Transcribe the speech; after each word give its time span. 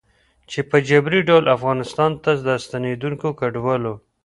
چې 0.51 0.59
په 0.69 0.77
جبري 0.89 1.21
ډول 1.29 1.45
افغانستان 1.55 2.11
ته 2.23 2.31
د 2.45 2.47
ستنېدونکو 2.65 3.27
کډوالو 3.39 3.93